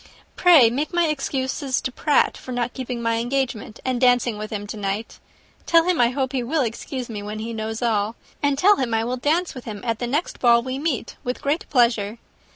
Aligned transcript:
Pray 0.35 0.71
make 0.71 0.91
my 0.95 1.05
excuses 1.05 1.79
to 1.79 1.91
Pratt 1.91 2.35
for 2.35 2.51
not 2.51 2.73
keeping 2.73 3.03
my 3.03 3.17
engagement, 3.17 3.79
and 3.85 4.01
dancing 4.01 4.35
with 4.35 4.49
him 4.51 4.65
to 4.65 4.75
night. 4.75 5.19
Tell 5.67 5.83
him 5.83 6.01
I 6.01 6.09
hope 6.09 6.31
he 6.31 6.41
will 6.41 6.63
excuse 6.63 7.07
me 7.07 7.21
when 7.21 7.37
he 7.37 7.53
knows 7.53 7.83
all, 7.83 8.15
and 8.41 8.57
tell 8.57 8.77
him 8.77 8.95
I 8.95 9.03
will 9.03 9.17
dance 9.17 9.53
with 9.53 9.65
him 9.65 9.79
at 9.85 9.99
the 9.99 10.07
next 10.07 10.39
ball 10.39 10.63
we 10.63 10.79
meet 10.79 11.17
with 11.23 11.39
great 11.43 11.69
pleasure. 11.69 12.17